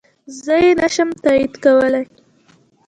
زه 0.43 0.55
يي 0.63 0.71
نشم 0.81 1.09
تاييد 1.23 1.53
کولی 1.63 2.03